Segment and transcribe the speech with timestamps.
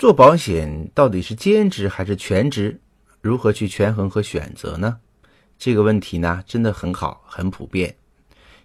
[0.00, 2.80] 做保险到底是兼职还是全职？
[3.20, 4.96] 如何去权衡和选择呢？
[5.58, 7.94] 这个问题呢，真的很好，很普遍。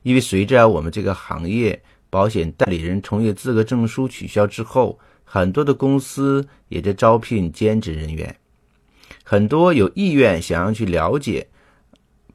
[0.04, 8.34] 因为随着我们这个行业保险代理人从业资格证书取消之后，很多的公司也在招聘兼职人员。
[9.26, 11.46] 很多有意愿想要去了解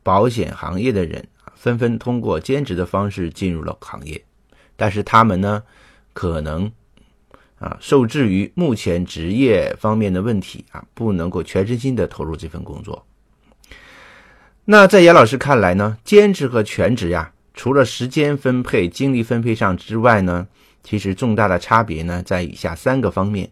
[0.02, 4.22] 保险行业的人纷纷通过兼职的方式进入了行业。
[4.76, 5.62] 但是他们呢，
[6.12, 6.70] 可能
[7.60, 13.06] 啊受制于目前职业方面的问题啊，不能够全身心的投入这份工作。
[14.64, 17.32] 那在严老师看来呢，兼职和全职呀。
[17.52, 20.48] 除了时间分配、精力分配上之外呢，
[20.82, 23.50] 其实重大的差别呢在以下三个方面。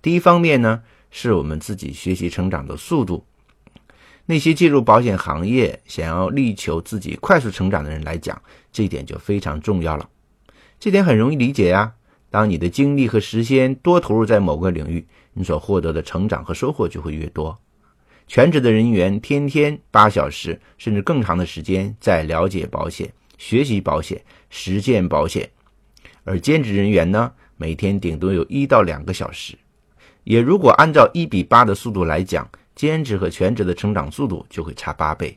[0.00, 3.24] 第一方面呢，是我们自己学习成长的速度。
[4.26, 10.08] 那些进入保险行业想要力求自己快速成长的人来讲，这一点就非常重要了。
[10.78, 11.94] 这点很容易理解呀。
[12.32, 17.56] 当你的精力和时间多投入在某个领域，你所获得的成长和收获就会越多。
[18.26, 23.12] 全职的人员天天八小时甚至更长的时间在了解保险。
[23.36, 25.50] 学习保险，实践保险，
[26.24, 29.54] 而兼职人员呢，每天顶多有一到两个小时。
[30.24, 35.36] 也如果按照一比八的速度来讲，兼职和全职的成长速度就会差八倍。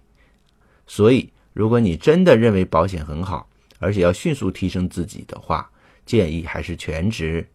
[0.87, 3.49] 所以，如果你真的认为保险很好，
[3.79, 5.69] 而且要迅速提升自己的话，
[6.05, 7.47] 建议还是全职。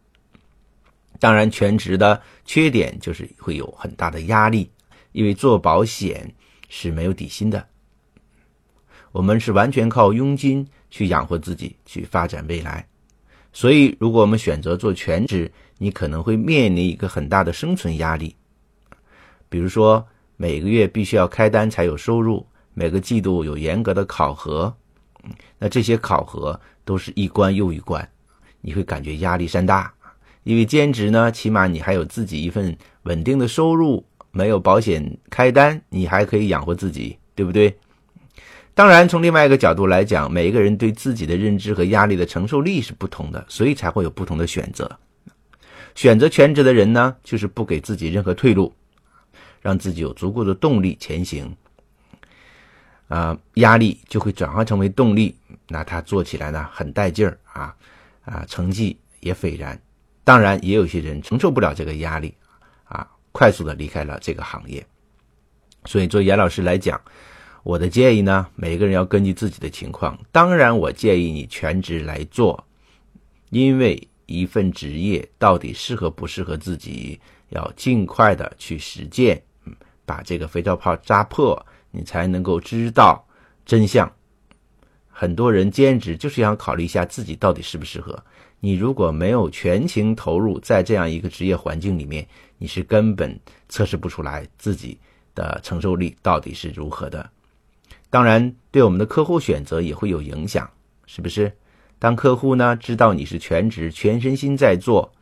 [1.19, 4.69] 当然，全职的缺点就是会有很大的压力，
[5.11, 6.33] 因为做保险
[6.69, 7.67] 是没有底薪的。
[9.11, 12.87] 我们是完全靠佣金去养活自己，去发展未来。
[13.53, 18.35] 所以，如果我们选择做全职，你可能会面临一个很大的生存压力。
[19.49, 20.07] 比如说，
[20.37, 24.73] 每个月必须要开单才有收入，每个季度有严格的考核，
[25.59, 28.09] 那这些考核都是一关又一关，
[28.61, 29.93] 你会感觉压力山大。
[30.43, 37.77] 因为兼职呢，起码你还有自己一份稳定的收入，没有保险开单，你还可以养活自己，对不对？
[38.73, 44.89] 当然，从另外一个角度来讲，每一个人对自己的认知和压力的承受力是不同的，所以才会有不同的选择。
[45.93, 48.73] 选择全职的人呢，就是不给自己任何退路，
[49.61, 51.55] 让自己有足够的动力前行。
[53.09, 55.35] 啊，压力就会转化成为动力，
[55.67, 57.75] 那他做起来呢很带劲儿啊
[58.23, 59.79] 啊，成绩也斐然。
[60.23, 62.33] 当然，也有些人承受不了这个压力，
[62.83, 64.85] 啊，快速的离开了这个行业。
[65.85, 66.99] 所以，作为严老师来讲。
[67.63, 70.17] 我的建议呢，每个人要根据自己的情况。
[70.31, 72.65] 当然，我建议你全职来做，
[73.51, 79.39] 因为一份职业到底适合不适合自己，要尽快的去实践，
[80.07, 83.23] 把这个肥皂泡扎破，你才能够知道
[83.63, 84.11] 真相。
[85.21, 88.23] 很多人兼职就是想考虑一下自己到底适不适合。
[88.59, 92.27] 你如果没有全情投入在这样一个职业环境里面，
[92.57, 93.39] 你是根本
[93.69, 94.97] 测试不出来自己
[95.35, 97.29] 的承受力到底是如何的。
[98.09, 100.67] 当然，对我们的客户选择也会有影响，
[101.05, 101.55] 是不是？
[101.99, 105.13] 当客户呢知道你是全职、全身心在做，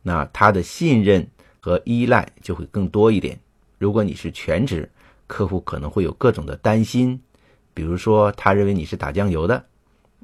[0.00, 1.26] 那他的信任
[1.58, 3.36] 和依赖就会更多一点。
[3.78, 4.88] 如果你是全职，
[5.26, 7.20] 客户可能会有各种的担心，
[7.74, 9.64] 比如说他认为你是打酱油的，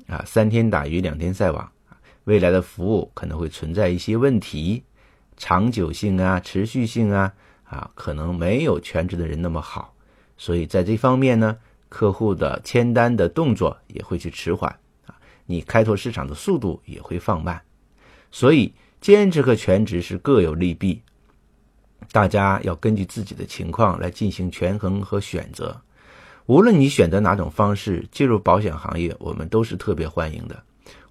[0.07, 1.71] 啊，三天打鱼两天晒网，
[2.25, 4.83] 未来的服务可能会存在一些问题，
[5.37, 7.33] 长久性啊、持续性啊，
[7.65, 9.95] 啊，可能没有全职的人那么好。
[10.37, 11.57] 所以在这方面呢。
[11.89, 14.69] 客户的签单的动作也会去迟缓
[15.07, 15.15] 啊，
[15.47, 17.63] 你开拓市场的速度也会放慢，
[18.33, 21.01] 所以兼职和全职是各有利弊，
[22.11, 25.81] 大家要根据自己的情况来进行权衡和选择。
[26.47, 30.63] 无论你选择哪种方式进入保险行业，我们都是特别欢迎的。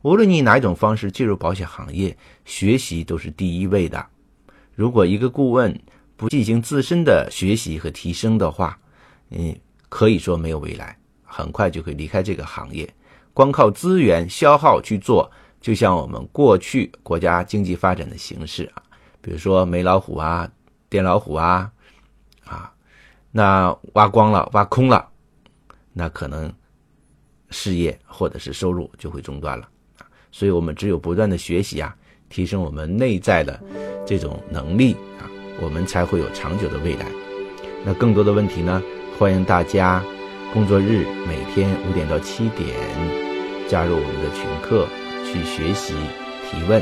[0.01, 2.15] 无论你哪一种方式进入保险行业，
[2.45, 4.05] 学习都是第一位的。
[4.73, 5.79] 如果一个顾问
[6.15, 8.77] 不进行自身的学习和提升的话，
[9.29, 9.55] 嗯。
[9.87, 12.91] 可以说没有未来，很快就会离开这个行业。
[13.33, 15.31] 光靠资源消耗去做，
[15.61, 18.83] 就像我们过去国家经济发展的形式啊，
[19.21, 20.49] 比如说煤老虎啊、
[20.89, 21.71] 电老虎啊，
[22.43, 22.73] 啊，
[23.31, 25.07] 那挖光了、挖空了，
[25.97, 26.53] 那可能
[27.49, 29.67] 事业或者是收入就会中断了。
[30.29, 31.95] 所以我们只有不断的学习啊，
[32.27, 33.57] 提升我们内在的
[34.05, 35.23] 这种能力啊，
[35.61, 37.05] 我们才会有长久的未来。
[37.85, 38.83] 那更多的问题呢？
[39.17, 40.03] 欢迎大家
[40.53, 42.75] 工作日每天五点到七点
[43.69, 44.85] 加入我们的群课，
[45.23, 45.93] 去学习、
[46.49, 46.81] 提问、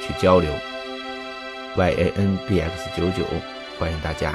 [0.00, 0.50] 去交流。
[1.76, 3.24] Y A N B X 九九，
[3.78, 4.34] 欢迎大家，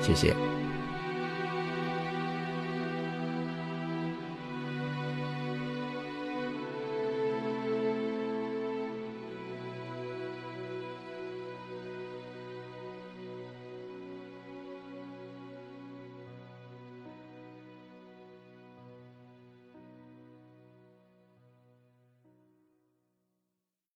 [0.00, 0.65] 谢谢。